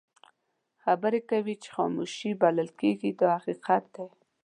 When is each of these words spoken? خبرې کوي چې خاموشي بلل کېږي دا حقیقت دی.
خبرې 0.83 1.19
کوي 1.29 1.55
چې 1.63 1.69
خاموشي 1.75 2.31
بلل 2.41 2.69
کېږي 2.79 3.09
دا 3.21 3.29
حقیقت 3.37 3.83
دی. 3.95 4.07